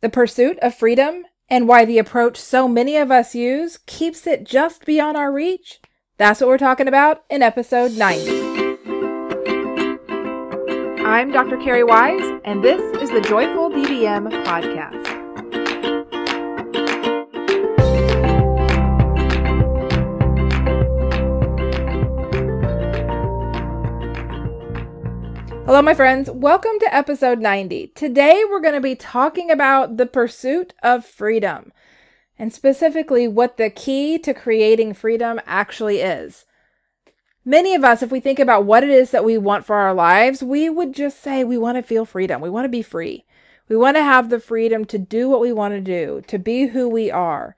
[0.00, 4.44] the pursuit of freedom and why the approach so many of us use keeps it
[4.44, 5.80] just beyond our reach?
[6.16, 8.50] That's what we're talking about in episode 90.
[11.04, 11.56] I'm Dr.
[11.58, 15.19] Cari Wise, and this is the Joyful DVM podcast.
[25.70, 26.28] Hello, my friends.
[26.28, 27.92] Welcome to episode 90.
[27.94, 31.72] Today, we're going to be talking about the pursuit of freedom
[32.36, 36.44] and specifically what the key to creating freedom actually is.
[37.44, 39.94] Many of us, if we think about what it is that we want for our
[39.94, 42.40] lives, we would just say we want to feel freedom.
[42.40, 43.24] We want to be free.
[43.68, 46.66] We want to have the freedom to do what we want to do, to be
[46.66, 47.54] who we are,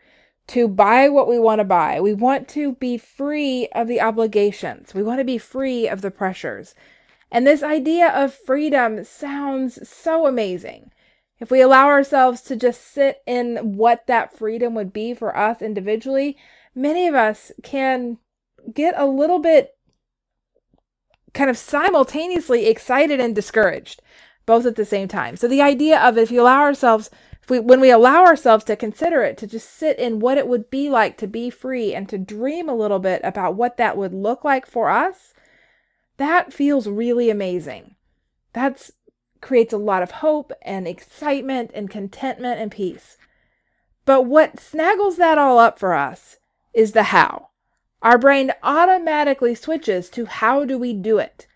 [0.49, 1.99] to buy what we want to buy.
[1.99, 4.93] We want to be free of the obligations.
[4.93, 6.75] We want to be free of the pressures.
[7.33, 10.91] And this idea of freedom sounds so amazing.
[11.41, 15.63] If we allow ourselves to just sit in what that freedom would be for us
[15.63, 16.37] individually,
[16.75, 18.19] many of us can
[18.73, 19.75] get a little bit
[21.33, 24.03] kind of simultaneously excited and discouraged
[24.45, 25.35] both at the same time.
[25.37, 27.09] So the idea of if you allow ourselves
[27.43, 30.47] if we when we allow ourselves to consider it to just sit in what it
[30.47, 33.97] would be like to be free and to dream a little bit about what that
[33.97, 35.32] would look like for us,
[36.17, 37.97] that feels really amazing.
[38.53, 38.91] That
[39.41, 43.17] creates a lot of hope and excitement and contentment and peace.
[44.05, 46.39] But what snaggles that all up for us
[46.73, 47.49] is the how.
[48.03, 51.47] Our brain automatically switches to how do we do it?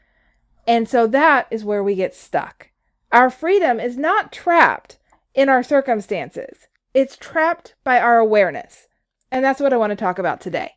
[0.66, 2.70] And so that is where we get stuck.
[3.12, 4.98] Our freedom is not trapped
[5.34, 8.88] in our circumstances, it's trapped by our awareness.
[9.30, 10.72] And that's what I want to talk about today.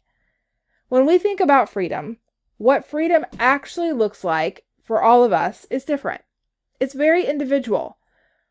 [0.89, 2.17] When we think about freedom,
[2.59, 6.21] what freedom actually looks like for all of us is different.
[6.77, 7.97] It's very individual.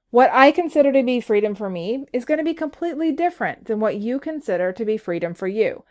[0.08, 3.80] What I consider to be freedom for me is going to be completely different than
[3.80, 5.84] what you consider to be freedom for you.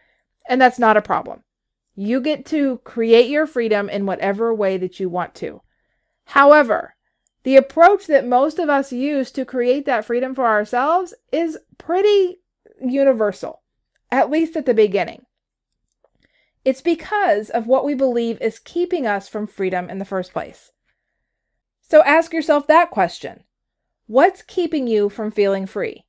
[0.50, 1.44] And that's not a problem.
[1.96, 5.62] You get to create your freedom in whatever way that you want to.
[6.26, 6.96] However,
[7.44, 12.38] the approach that most of us use to create that freedom for ourselves is pretty
[12.82, 13.62] universal,
[14.12, 15.27] at least at the beginning.
[16.68, 20.74] It's because of what we believe is keeping us from freedom in the first place.
[21.82, 23.46] So ask yourself that question
[24.06, 26.04] What's keeping you from feeling free?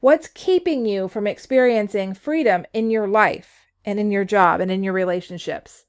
[0.00, 4.82] What's keeping you from experiencing freedom in your life and in your job and in
[4.82, 5.86] your relationships?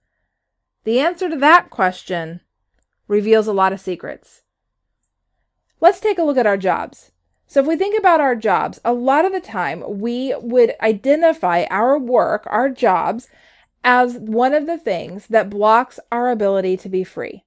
[0.86, 2.40] The answer to that question
[3.10, 4.44] reveals a lot of secrets.
[5.82, 7.12] Let's take a look at our jobs.
[7.46, 11.66] So, if we think about our jobs, a lot of the time we would identify
[11.70, 13.28] our work, our jobs,
[13.84, 17.44] as one of the things that blocks our ability to be free.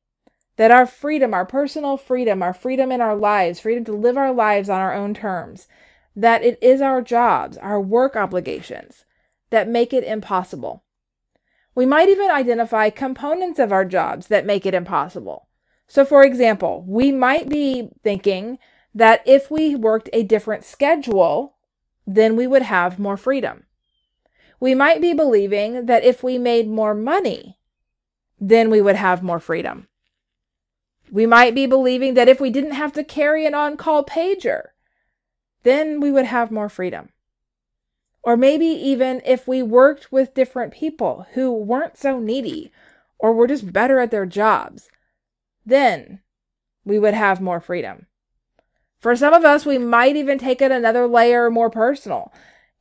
[0.56, 4.32] That our freedom, our personal freedom, our freedom in our lives, freedom to live our
[4.32, 5.66] lives on our own terms,
[6.14, 9.04] that it is our jobs, our work obligations
[9.50, 10.84] that make it impossible.
[11.74, 15.48] We might even identify components of our jobs that make it impossible.
[15.88, 18.58] So, for example, we might be thinking
[18.94, 21.56] that if we worked a different schedule,
[22.06, 23.64] then we would have more freedom.
[24.64, 27.58] We might be believing that if we made more money,
[28.40, 29.88] then we would have more freedom.
[31.12, 34.68] We might be believing that if we didn't have to carry an on call pager,
[35.64, 37.10] then we would have more freedom.
[38.22, 42.72] Or maybe even if we worked with different people who weren't so needy
[43.18, 44.88] or were just better at their jobs,
[45.66, 46.20] then
[46.86, 48.06] we would have more freedom.
[48.98, 52.32] For some of us, we might even take it another layer more personal.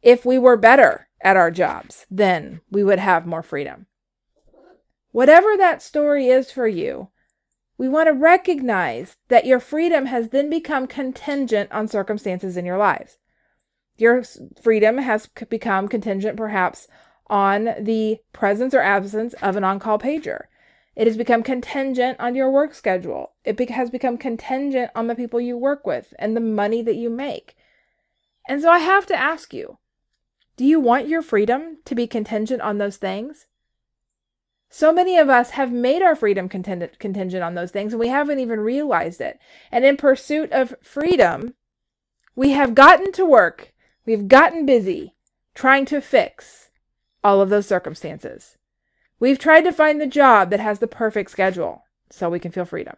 [0.02, 3.88] If we were better at our jobs, then we would have more freedom.
[5.12, 7.10] Whatever that story is for you,
[7.78, 12.78] we want to recognize that your freedom has then become contingent on circumstances in your
[12.78, 13.18] lives.
[13.98, 14.24] Your
[14.62, 16.88] freedom has become contingent perhaps
[17.28, 20.44] on the presence or absence of an on call pager.
[20.96, 23.34] It has become contingent on your work schedule.
[23.44, 26.96] It be- has become contingent on the people you work with and the money that
[26.96, 27.56] you make.
[28.48, 29.80] And so I have to ask you
[30.56, 33.48] do you want your freedom to be contingent on those things?
[34.70, 38.40] So many of us have made our freedom contingent, on those things and we haven't
[38.40, 39.40] even realized it.
[39.72, 41.54] And in pursuit of freedom,
[42.36, 43.74] we have gotten to work,
[44.06, 45.16] we've gotten busy
[45.54, 46.70] trying to fix
[47.24, 48.58] all of those circumstances.
[49.20, 52.66] We've tried to find the job that has the perfect schedule so we can feel
[52.66, 52.96] freedom.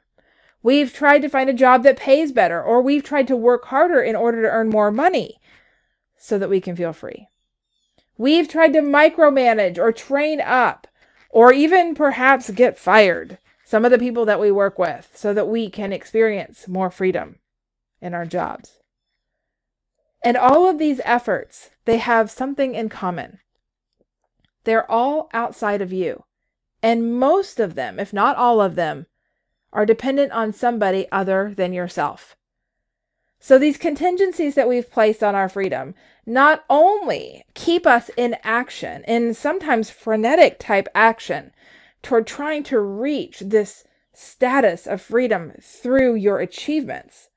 [0.64, 4.02] We've tried to find a job that pays better, or we've tried to work harder
[4.02, 5.40] in order to earn more money
[6.18, 7.28] so that we can feel free.
[8.18, 10.88] We've tried to micromanage or train up
[11.30, 15.50] or even perhaps get fired some of the people that we work with so that
[15.50, 17.40] we can experience more freedom
[18.02, 18.80] in our jobs.
[20.24, 23.40] And all of these efforts, they have something in common.
[24.64, 26.24] They're all outside of you.
[26.82, 29.08] And most of them, if not all of them,
[29.74, 32.36] are dependent on somebody other than yourself.
[33.46, 35.94] So these contingencies that we've placed on our freedom
[36.26, 41.52] not only keep us in action, in sometimes frenetic type action,
[42.02, 43.84] toward trying to reach this
[44.14, 47.30] status of freedom through your achievements,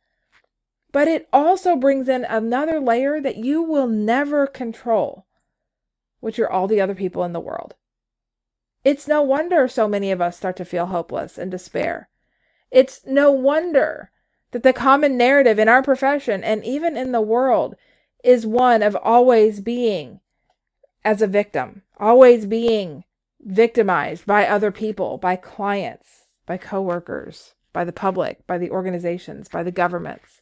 [0.92, 5.26] but it also brings in another layer that you will never control,
[6.20, 7.74] which are all the other people in the world.
[8.82, 12.08] It's no wonder so many of us start to feel hopeless and despair
[12.70, 14.10] it's no wonder
[14.50, 17.74] that the common narrative in our profession and even in the world
[18.24, 20.20] is one of always being
[21.04, 23.04] as a victim, always being
[23.40, 29.62] victimized by other people, by clients, by coworkers, by the public, by the organizations, by
[29.62, 30.40] the governments.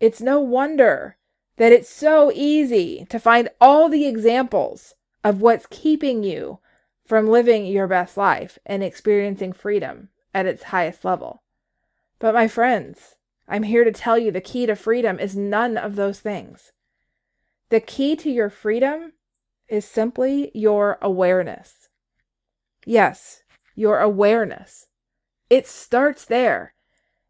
[0.00, 1.16] It's no wonder
[1.56, 4.94] that it's so easy to find all the examples
[5.24, 6.58] of what's keeping you
[7.06, 11.42] from living your best life and experiencing freedom at its highest level.
[12.18, 13.16] But my friends,
[13.48, 16.72] I'm here to tell you the key to freedom is none of those things.
[17.68, 19.12] The key to your freedom
[19.68, 21.88] is simply your awareness.
[22.84, 23.42] Yes,
[23.74, 24.86] your awareness.
[25.50, 26.74] It starts there.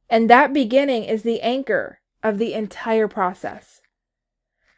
[0.09, 3.81] And that beginning is the anchor of the entire process.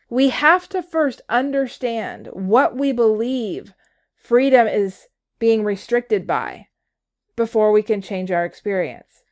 [0.08, 3.74] We have to first understand what we believe
[4.16, 5.06] freedom is
[5.38, 6.68] being restricted by
[7.36, 9.22] before we can change our experience.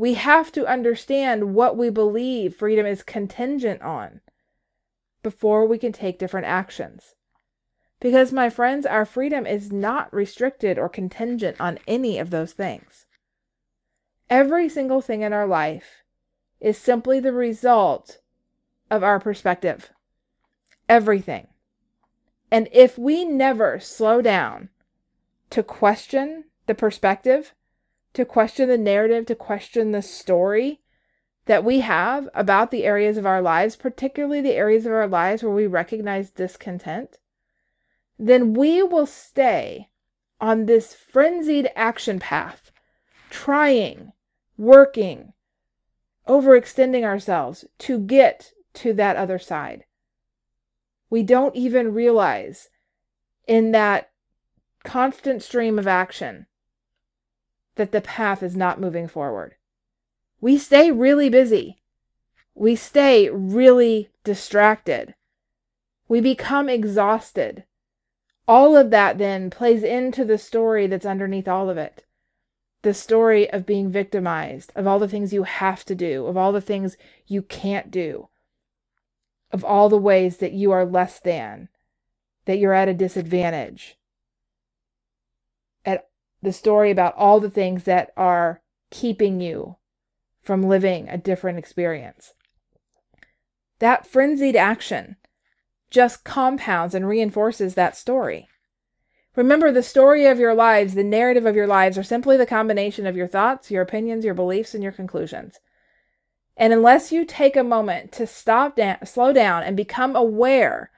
[0.00, 4.22] We have to understand what we believe freedom is contingent on
[5.22, 7.16] before we can take different actions.
[8.00, 13.04] Because, my friends, our freedom is not restricted or contingent on any of those things.
[14.30, 16.02] Every single thing in our life
[16.60, 18.22] is simply the result
[18.90, 19.90] of our perspective.
[20.88, 21.48] Everything.
[22.50, 24.70] And if we never slow down
[25.50, 27.52] to question the perspective,
[28.14, 30.80] to question the narrative, to question the story
[31.46, 35.42] that we have about the areas of our lives, particularly the areas of our lives
[35.42, 37.18] where we recognize discontent,
[38.18, 39.88] then we will stay
[40.40, 42.70] on this frenzied action path,
[43.30, 44.12] trying,
[44.56, 45.32] working,
[46.28, 49.84] overextending ourselves to get to that other side.
[51.08, 52.68] We don't even realize
[53.46, 54.10] in that
[54.84, 56.46] constant stream of action
[57.76, 59.54] that the path is not moving forward.
[60.40, 61.82] We stay really busy.
[62.54, 65.14] We stay really distracted.
[66.08, 67.64] We become exhausted.
[68.48, 72.04] All of that then plays into the story that's underneath all of it.
[72.82, 76.50] The story of being victimized, of all the things you have to do, of all
[76.50, 76.96] the things
[77.26, 78.28] you can't do,
[79.52, 81.68] of all the ways that you are less than,
[82.46, 83.98] that you're at a disadvantage,
[86.42, 88.60] the story about all the things that are
[88.90, 89.76] keeping you
[90.42, 92.34] from living a different experience.
[93.78, 95.16] That frenzied action
[95.90, 98.48] just compounds and reinforces that story.
[99.36, 103.06] Remember, the story of your lives, the narrative of your lives, are simply the combination
[103.06, 105.60] of your thoughts, your opinions, your beliefs, and your conclusions.
[106.56, 110.90] And unless you take a moment to stop slow down, and become aware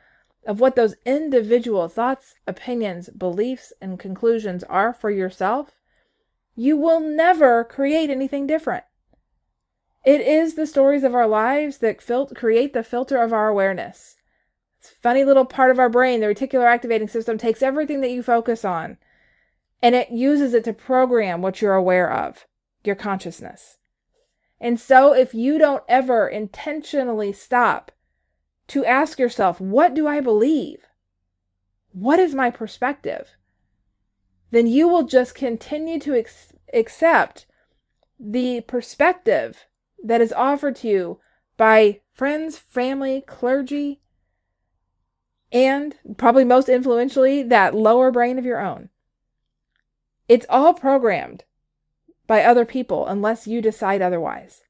[0.47, 5.81] of what those individual thoughts, opinions, beliefs, and conclusions are for yourself,
[6.55, 8.85] you will never create anything different.
[10.05, 14.17] It is the stories of our lives that fil- create the filter of our awareness.
[14.81, 18.11] It's a funny little part of our brain, the reticular activating system, takes everything that
[18.11, 18.99] you focus on
[19.83, 22.47] and it uses it to program what you're aware of,
[22.85, 23.79] your consciousness.
[24.61, 27.91] And so, if you don't ever intentionally stop
[28.73, 30.87] to ask yourself, what do I believe?
[31.93, 33.37] What is my perspective?
[34.51, 37.45] Then you will just continue to ex- accept
[38.19, 39.67] the perspective
[40.03, 41.21] that is offered to you
[41.59, 44.01] by friends, family, clergy,
[45.53, 48.89] and probably most influentially, that lower brain of your own.
[50.29, 51.45] It's all programmed
[52.27, 54.63] by other people unless you decide otherwise.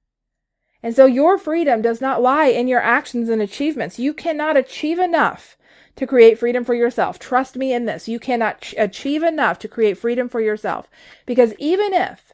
[0.83, 3.99] And so your freedom does not lie in your actions and achievements.
[3.99, 5.57] You cannot achieve enough
[5.97, 7.19] to create freedom for yourself.
[7.19, 8.09] Trust me in this.
[8.09, 10.89] You cannot ch- achieve enough to create freedom for yourself.
[11.27, 12.33] Because even if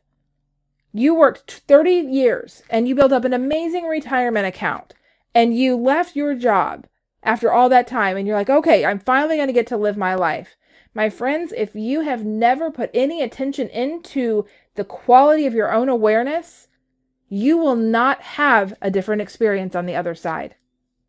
[0.93, 4.95] you worked 30 years and you built up an amazing retirement account
[5.35, 6.87] and you left your job
[7.23, 9.97] after all that time and you're like, okay, I'm finally going to get to live
[9.97, 10.57] my life.
[10.95, 15.89] My friends, if you have never put any attention into the quality of your own
[15.89, 16.68] awareness,
[17.29, 20.55] you will not have a different experience on the other side.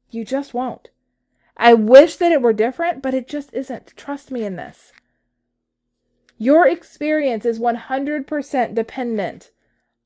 [0.09, 0.89] You just won't.
[1.55, 3.93] I wish that it were different, but it just isn't.
[3.95, 4.91] Trust me in this.
[6.37, 9.51] Your experience is 100% dependent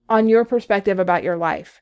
[0.10, 1.82] on your perspective about your life.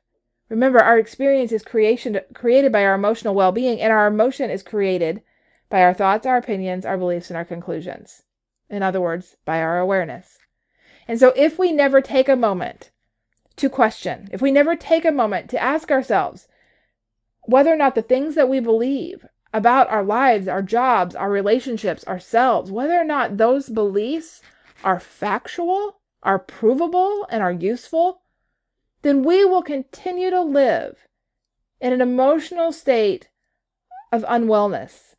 [0.49, 5.21] Remember, our experience is creation created by our emotional well-being, and our emotion is created
[5.69, 8.23] by our thoughts, our opinions, our beliefs, and our conclusions.
[8.69, 10.37] In other words, by our awareness.
[11.07, 12.90] And so if we never take a moment
[13.61, 16.47] to question, if we never take a moment to ask ourselves
[17.43, 22.03] whether or not the things that we believe about our lives, our jobs, our relationships,
[22.07, 24.41] ourselves, whether or not those beliefs
[24.83, 28.23] are factual, are provable, and are useful,
[29.03, 31.07] then we will continue to live
[31.79, 33.29] in an emotional state
[34.11, 35.13] of unwellness,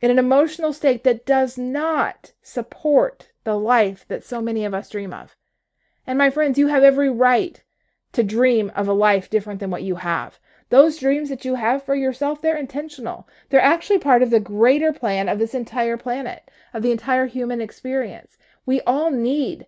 [0.00, 4.90] in an emotional state that does not support the life that so many of us
[4.90, 5.34] dream of.
[6.06, 7.63] And my friends, you have every right
[8.14, 10.38] to dream of a life different than what you have.
[10.70, 13.28] Those dreams that you have for yourself, they're intentional.
[13.50, 17.60] They're actually part of the greater plan of this entire planet, of the entire human
[17.60, 18.38] experience.
[18.66, 19.66] We all need,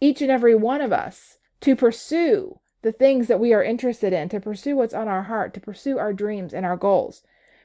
[0.00, 4.28] each and every one of us, to pursue the things that we are interested in,
[4.30, 7.22] to pursue what's on our heart, to pursue our dreams and our goals.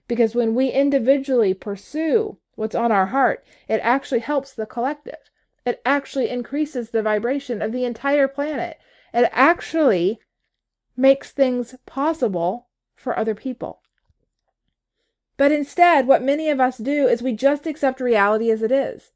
[0.07, 5.31] Because when we individually pursue what's on our heart, it actually helps the collective.
[5.65, 8.77] It actually increases the vibration of the entire planet.
[9.13, 10.19] It actually
[10.95, 13.81] makes things possible for other people.
[15.37, 19.11] But instead, what many of us do is we just accept reality as it is.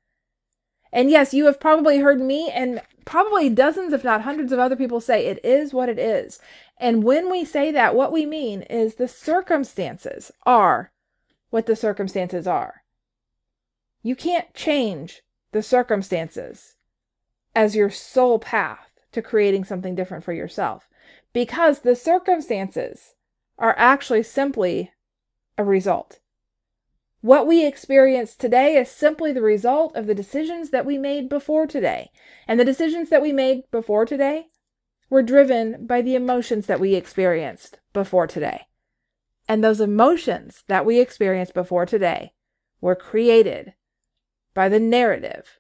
[0.93, 4.75] And yes, you have probably heard me and probably dozens, if not hundreds of other
[4.75, 6.39] people say it is what it is.
[6.77, 10.91] And when we say that, what we mean is the circumstances are
[11.49, 12.83] what the circumstances are.
[14.03, 15.21] You can't change
[15.51, 16.75] the circumstances
[17.55, 20.87] as your sole path to creating something different for yourself
[21.33, 23.15] because the circumstances
[23.57, 24.91] are actually simply
[25.57, 26.19] a result.
[27.21, 31.67] What we experience today is simply the result of the decisions that we made before
[31.67, 32.09] today.
[32.47, 34.47] And the decisions that we made before today
[35.09, 38.61] were driven by the emotions that we experienced before today.
[39.47, 42.33] And those emotions that we experienced before today
[42.79, 43.73] were created
[44.55, 45.59] by the narrative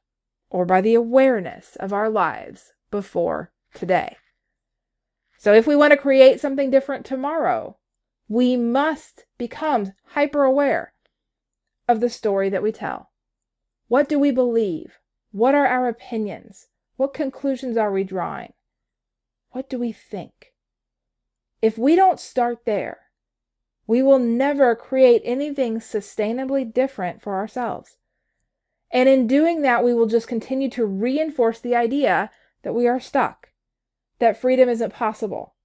[0.49, 4.17] or by the awareness of our lives before today.
[5.37, 7.77] So if we want to create something different tomorrow,
[8.27, 10.93] we must become hyper aware
[11.87, 13.09] of the story that we tell.
[13.87, 14.99] What do we believe?
[15.31, 16.67] What are our opinions?
[16.97, 18.53] What conclusions are we drawing?
[19.49, 20.53] What do we think?
[21.61, 22.99] If we don't start there,
[23.87, 27.97] we will never create anything sustainably different for ourselves.
[28.91, 32.29] And in doing that, we will just continue to reinforce the idea
[32.63, 33.49] that we are stuck,
[34.19, 35.55] that freedom isn't possible.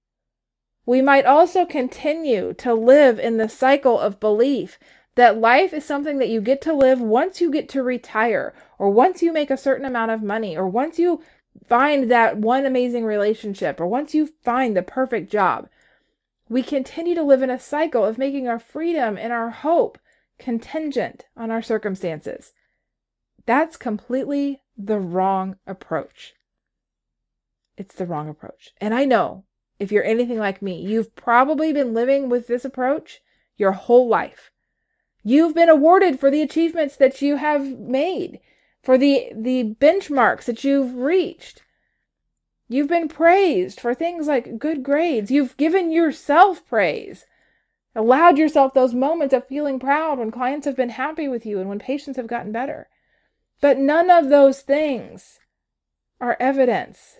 [0.85, 4.79] We might also continue to live in the cycle of belief
[5.15, 8.89] that life is something that you get to live once you get to retire, or
[8.89, 11.21] once you make a certain amount of money, or once you
[11.67, 15.67] find that one amazing relationship, or once you find the perfect job.
[16.47, 19.97] We continue to live in a cycle of making our freedom and our hope
[20.39, 22.53] contingent on our circumstances.
[23.45, 26.35] That's completely the wrong approach.
[27.77, 28.73] It's the wrong approach.
[28.81, 29.45] And I know
[29.79, 33.21] if you're anything like me, you've probably been living with this approach
[33.55, 34.51] your whole life.
[35.23, 38.39] You've been awarded for the achievements that you have made,
[38.81, 41.63] for the, the benchmarks that you've reached.
[42.67, 45.29] You've been praised for things like good grades.
[45.29, 47.25] You've given yourself praise,
[47.95, 51.69] allowed yourself those moments of feeling proud when clients have been happy with you and
[51.69, 52.89] when patients have gotten better.
[53.61, 55.39] But none of those things
[56.19, 57.19] are evidence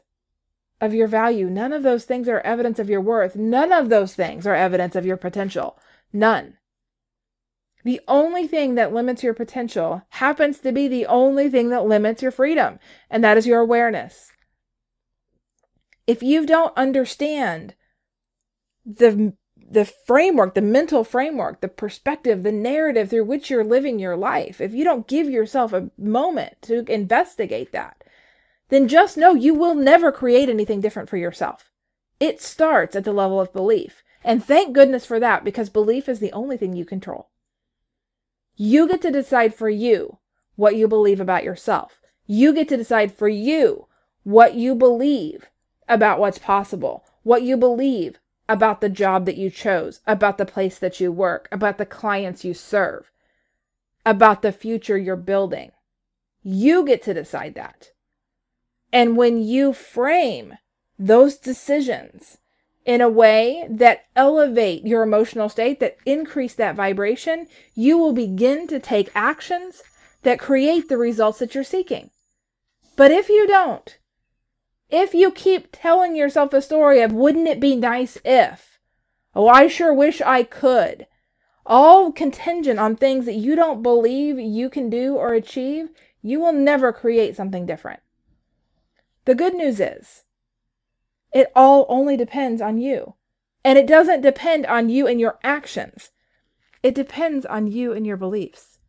[0.79, 1.49] of your value.
[1.49, 3.35] None of those things are evidence of your worth.
[3.35, 5.77] None of those things are evidence of your potential.
[6.13, 6.57] None.
[7.83, 12.21] The only thing that limits your potential happens to be the only thing that limits
[12.21, 12.79] your freedom,
[13.09, 14.31] and that is your awareness.
[16.05, 17.75] If you don't understand
[18.85, 19.33] the
[19.69, 24.61] the framework, the mental framework, the perspective, the narrative through which you're living your life,
[24.61, 28.03] if you don't give yourself a moment to investigate that,
[28.69, 31.71] then just know you will never create anything different for yourself.
[32.19, 34.03] It starts at the level of belief.
[34.23, 37.29] And thank goodness for that because belief is the only thing you control.
[38.55, 40.17] You get to decide for you
[40.55, 42.01] what you believe about yourself.
[42.25, 43.87] You get to decide for you
[44.23, 45.47] what you believe
[45.87, 48.19] about what's possible, what you believe
[48.49, 52.43] about the job that you chose, about the place that you work, about the clients
[52.43, 53.11] you serve,
[54.05, 55.71] about the future you're building.
[56.41, 57.91] You get to decide that.
[58.91, 60.57] And when you frame
[60.97, 62.37] those decisions
[62.85, 68.65] in a way that elevate your emotional state, that increase that vibration, you will begin
[68.67, 69.83] to take actions
[70.23, 72.09] that create the results that you're seeking.
[72.95, 73.97] But if you don't,
[74.89, 78.79] if you keep telling yourself a story of wouldn't it be nice if,
[79.35, 81.07] oh, I sure wish I could,
[81.65, 85.89] all contingent on things that you don't believe you can do or achieve,
[86.21, 87.99] you will never create something different.
[89.27, 90.23] The good news is,
[91.33, 93.15] it all only depends on you.
[93.61, 96.11] And it doesn't depend on you and your actions,
[96.81, 98.79] it depends on you and your beliefs.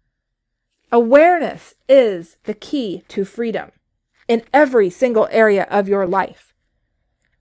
[0.93, 3.73] Awareness is the key to freedom
[4.29, 6.55] in every single area of your life.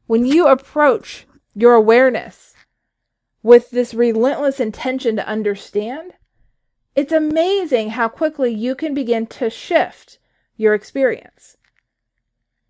[0.07, 2.55] When you approach your awareness
[3.43, 6.13] with this relentless intention to understand,
[6.95, 10.17] it's amazing how quickly you can begin to shift
[10.55, 11.56] your experience.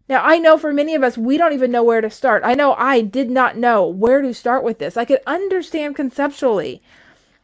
[0.09, 2.43] Now, I know for many of us, we don't even know where to start.
[2.45, 4.95] I know I did not know where to start with this.
[4.95, 6.81] I could understand conceptually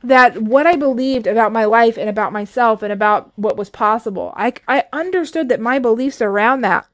[0.01, 4.33] that what I believed about my life and about myself and about what was possible,
[4.35, 6.87] I, I understood that my beliefs around that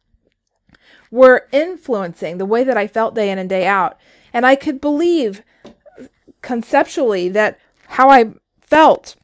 [1.11, 3.97] were influencing the way that I felt day in and day out.
[4.33, 5.43] And I could believe
[6.41, 9.15] conceptually that how I felt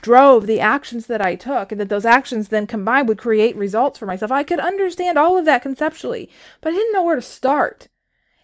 [0.00, 3.98] drove the actions that I took, and that those actions then combined would create results
[3.98, 4.32] for myself.
[4.32, 6.30] I could understand all of that conceptually,
[6.60, 7.88] but I didn't know where to start.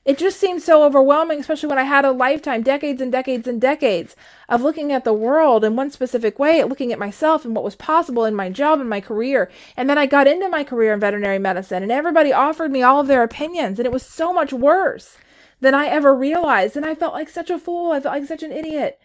[0.04, 3.60] It just seemed so overwhelming, especially when I had a lifetime, decades and decades and
[3.60, 4.16] decades
[4.48, 7.76] of looking at the world in one specific way, looking at myself and what was
[7.76, 9.50] possible in my job and my career.
[9.76, 13.00] And then I got into my career in veterinary medicine, and everybody offered me all
[13.00, 15.18] of their opinions, and it was so much worse
[15.60, 16.74] than I ever realized.
[16.74, 17.92] And I felt like such a fool.
[17.92, 18.98] I felt like such an idiot.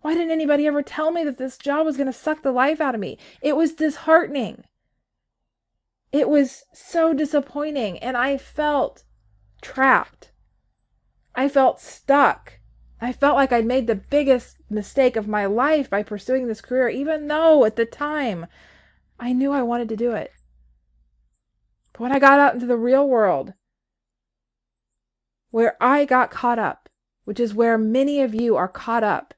[0.00, 2.80] Why didn't anybody ever tell me that this job was going to suck the life
[2.80, 3.18] out of me?
[3.42, 4.64] It was disheartening.
[6.12, 9.04] It was so disappointing, and I felt
[9.60, 10.32] trapped.
[11.34, 12.60] I felt stuck.
[13.00, 16.88] I felt like I'd made the biggest mistake of my life by pursuing this career,
[16.88, 18.46] even though at the time
[19.20, 20.32] I knew I wanted to do it.
[21.92, 23.54] But when I got out into the real world,
[25.50, 26.88] where I got caught up,
[27.24, 29.34] which is where many of you are caught up,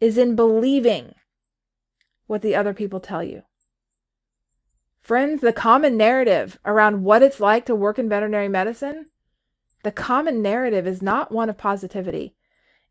[0.00, 1.14] is in believing
[2.26, 3.42] what the other people tell you.
[5.00, 9.06] Friends, the common narrative around what it's like to work in veterinary medicine,
[9.84, 12.34] the common narrative is not one of positivity.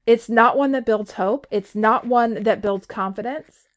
[0.06, 1.46] It's not one that builds hope.
[1.52, 3.68] It's not one that builds confidence.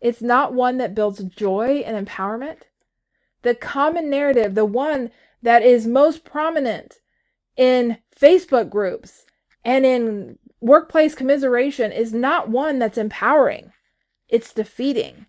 [0.00, 2.58] It's not one that builds joy and empowerment.
[3.42, 5.10] The common narrative, the one
[5.42, 6.96] that is most prominent
[7.56, 9.24] in Facebook groups
[9.64, 13.72] and in workplace commiseration is not one that's empowering,
[14.28, 15.26] it's defeating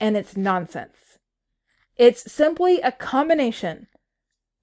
[0.00, 1.18] and it's nonsense.
[1.96, 3.86] It's simply a combination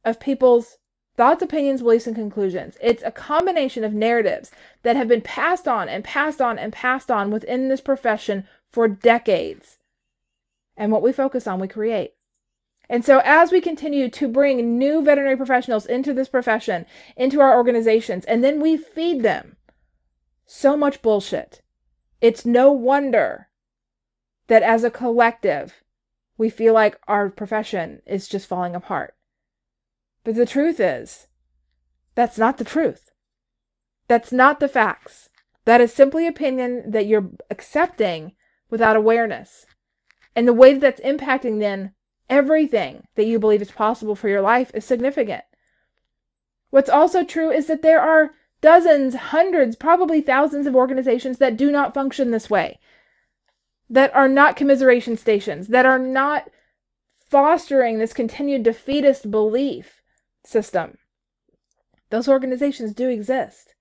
[0.03, 0.77] of people's
[1.15, 2.77] thoughts, opinions, beliefs, and conclusions.
[2.81, 4.51] It's a combination of narratives
[4.83, 8.87] that have been passed on and passed on and passed on within this profession for
[8.87, 9.77] decades.
[10.75, 12.13] And what we focus on, we create.
[12.89, 16.85] And so, as we continue to bring new veterinary professionals into this profession,
[17.15, 19.55] into our organizations, and then we feed them
[20.53, 21.61] so much bullshit.
[22.19, 23.47] It's no wonder
[24.47, 25.81] that as a collective,
[26.37, 29.15] we feel like our profession is just falling apart.
[30.25, 31.27] But the truth is,
[32.15, 33.11] that's not the truth.
[34.09, 35.29] That's not the facts.
[35.63, 38.33] That is simply opinion that you're accepting
[38.69, 39.65] without awareness.
[40.35, 41.93] And the way that that's impacting then
[42.29, 45.45] everything that you believe is possible for your life is significant.
[46.71, 48.31] What's also true is that there are
[48.61, 52.79] dozens, hundreds, probably thousands of organizations that do not function this way,
[53.89, 56.49] that are not commiseration stations, that are not
[57.29, 60.01] fostering this continued defeatist belief
[60.45, 60.97] system.
[62.09, 63.73] Those organizations do exist.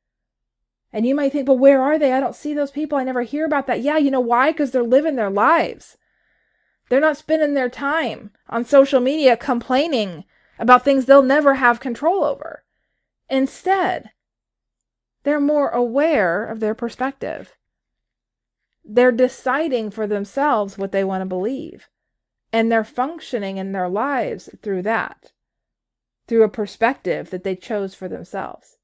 [0.93, 2.13] And you might think, but where are they?
[2.13, 2.99] I don't see those people.
[2.99, 3.81] I never hear about that.
[3.81, 4.51] Yeah, you know why?
[4.51, 5.97] Because they're living their lives.
[6.89, 10.25] They're not spending their time on social media complaining
[10.59, 12.65] about things they'll never have control over.
[13.29, 14.11] Instead,
[15.23, 17.57] they're more aware of their perspective.
[18.85, 21.89] They're deciding for themselves what they want to believe.
[22.53, 25.33] And they're functioning in their lives through that,
[26.27, 28.79] through a perspective that they chose for themselves.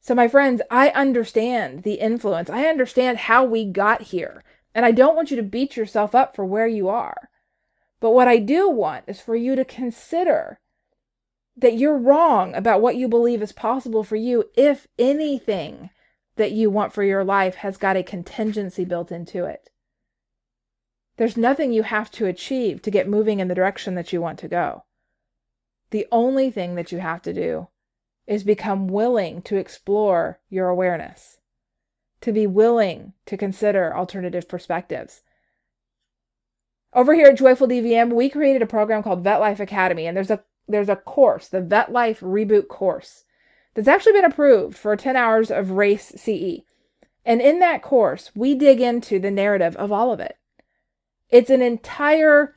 [0.00, 2.50] So, my friends, I understand the influence.
[2.50, 4.44] I understand how we got here.
[4.74, 7.30] And I don't want you to beat yourself up for where you are.
[8.00, 10.60] But what I do want is for you to consider
[11.56, 15.90] that you're wrong about what you believe is possible for you if anything
[16.36, 19.70] that you want for your life has got a contingency built into it.
[21.16, 24.38] There's nothing you have to achieve to get moving in the direction that you want
[24.40, 24.84] to go.
[25.90, 27.68] The only thing that you have to do
[28.26, 31.38] is become willing to explore your awareness,
[32.20, 35.22] to be willing to consider alternative perspectives.
[36.92, 40.30] Over here at Joyful DVM, we created a program called Vet Life Academy, and there's
[40.30, 43.24] a there's a course, the Vet Life Reboot course,
[43.74, 46.62] that's actually been approved for 10 hours of RACE CE.
[47.24, 50.38] And in that course, we dig into the narrative of all of it.
[51.28, 52.54] It's an entire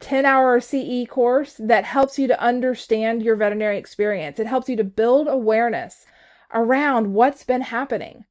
[0.00, 4.38] 10 hour CE course that helps you to understand your veterinary experience.
[4.38, 6.06] It helps you to build awareness
[6.52, 8.24] around what's been happening,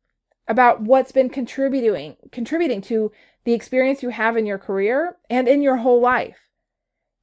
[0.48, 3.12] about what's been contributing contributing to
[3.46, 6.51] the experience you have in your career and in your whole life.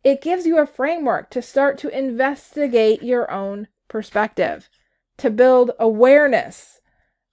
[0.05, 4.69] It gives you a framework to start to investigate your own perspective,
[5.19, 6.81] to build awareness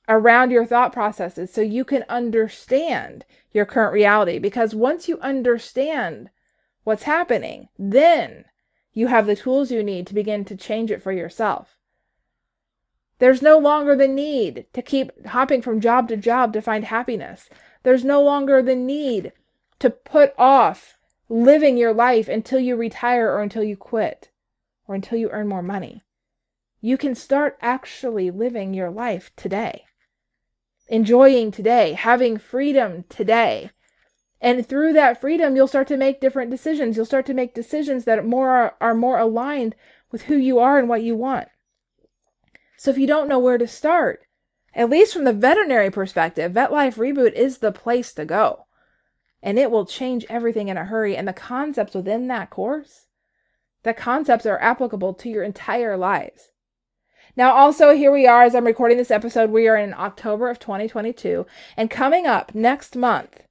[0.08, 4.39] around your thought processes so you can understand your current reality.
[4.39, 6.30] Because once you understand
[6.84, 8.45] what's happening, then
[8.93, 11.78] you have the tools you need to begin to change it for yourself.
[13.19, 17.49] There's no longer the need to keep hopping from job to job to find happiness.
[17.84, 19.32] There's no longer the need
[19.80, 20.97] to put off
[21.29, 24.29] living your life until you retire or until you quit
[24.88, 26.03] or until you earn more money.
[26.81, 29.85] You can start actually living your life today,
[30.88, 33.71] enjoying today, having freedom today.
[34.39, 36.95] And through that freedom, you'll start to make different decisions.
[36.95, 39.75] You'll start to make decisions that more are, are more aligned
[40.11, 41.47] with who you are and what you want.
[42.77, 44.21] So if you don't know where to start,
[44.75, 48.64] at least from the veterinary perspective, Vet Life Reboot is the place to go.
[49.45, 51.15] And it will change everything in a hurry.
[51.15, 53.05] And the concepts within that course,
[53.84, 56.51] the concepts are applicable to your entire lives.
[57.38, 59.51] Now, also, here we are as I'm recording this episode.
[59.51, 61.45] We are in October of 2022.
[61.77, 63.43] And coming up next month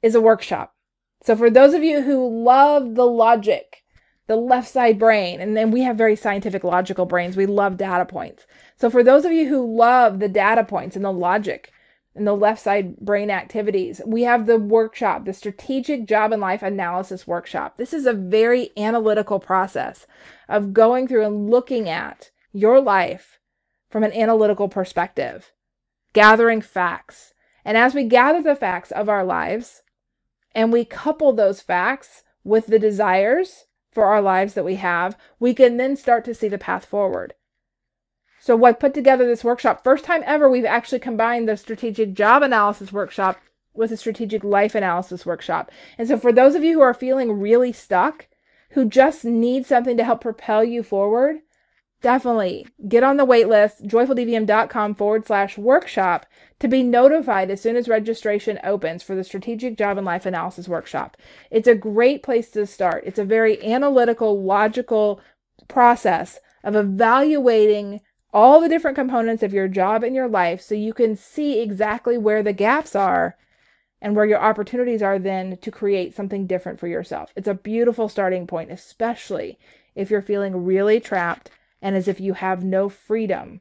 [0.00, 0.74] is a workshop.
[1.22, 3.82] So, for those of you who love the logic
[4.26, 5.40] the left side brain.
[5.40, 7.36] And then we have very scientific, logical brains.
[7.36, 8.46] We love data points.
[8.76, 11.72] So, for those of you who love the data points and the logic
[12.14, 16.62] and the left side brain activities, we have the workshop, the Strategic Job and Life
[16.62, 17.78] Analysis Workshop.
[17.78, 20.06] This is a very analytical process
[20.48, 23.40] of going through and looking at your life
[23.88, 25.52] from an analytical perspective,
[26.12, 27.32] gathering facts.
[27.64, 29.82] And as we gather the facts of our lives
[30.54, 35.54] and we couple those facts with the desires for our lives that we have, we
[35.54, 37.34] can then start to see the path forward.
[38.42, 39.84] So I put together this workshop.
[39.84, 43.40] First time ever, we've actually combined the strategic job analysis workshop
[43.72, 45.70] with a strategic life analysis workshop.
[45.96, 48.26] And so for those of you who are feeling really stuck,
[48.70, 51.36] who just need something to help propel you forward,
[52.00, 56.26] definitely get on the wait list, joyfuldvm.com forward slash workshop
[56.58, 60.66] to be notified as soon as registration opens for the Strategic Job and Life Analysis
[60.66, 61.16] Workshop.
[61.52, 63.04] It's a great place to start.
[63.06, 65.20] It's a very analytical, logical
[65.68, 68.00] process of evaluating
[68.32, 72.16] all the different components of your job and your life so you can see exactly
[72.16, 73.36] where the gaps are
[74.00, 77.32] and where your opportunities are then to create something different for yourself.
[77.36, 79.58] It's a beautiful starting point, especially
[79.94, 83.60] if you're feeling really trapped and as if you have no freedom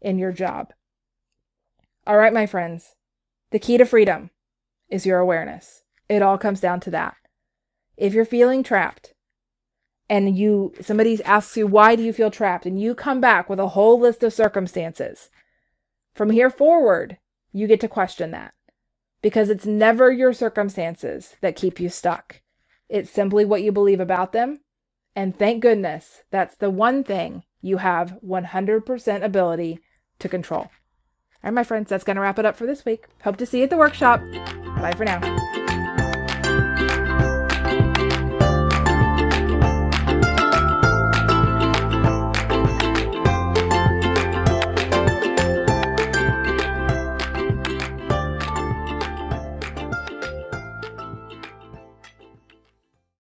[0.00, 0.72] in your job.
[2.06, 2.94] All right, my friends,
[3.50, 4.30] the key to freedom
[4.88, 5.82] is your awareness.
[6.08, 7.16] It all comes down to that.
[7.96, 9.14] If you're feeling trapped
[10.08, 13.60] and you somebody asks you why do you feel trapped and you come back with
[13.60, 15.30] a whole list of circumstances,
[16.14, 17.18] from here forward,
[17.52, 18.54] you get to question that
[19.22, 22.40] because it's never your circumstances that keep you stuck.
[22.88, 24.60] It's simply what you believe about them.
[25.14, 29.80] And thank goodness that's the one thing you have 100% ability
[30.20, 30.62] to control.
[30.62, 30.70] All
[31.44, 33.06] right, my friends, that's going to wrap it up for this week.
[33.22, 34.20] Hope to see you at the workshop.
[34.80, 35.57] Bye for now.